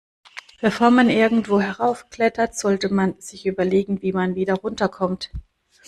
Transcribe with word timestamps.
Bevor 0.59 0.89
man 0.89 1.11
irgendwo 1.11 1.59
heraufklettert, 1.61 2.57
sollte 2.57 2.91
man 2.91 3.21
sich 3.21 3.45
überlegen, 3.45 4.01
wie 4.01 4.13
man 4.13 4.33
wieder 4.33 4.55
runter 4.55 4.89
kommt. 4.89 5.29